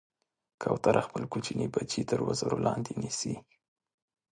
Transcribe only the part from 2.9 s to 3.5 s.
نیسي.